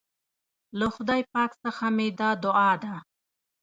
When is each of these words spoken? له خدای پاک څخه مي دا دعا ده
له 0.79 0.87
خدای 0.95 1.21
پاک 1.33 1.51
څخه 1.63 1.85
مي 1.95 2.07
دا 2.19 2.29
دعا 2.43 2.71
ده 2.83 2.95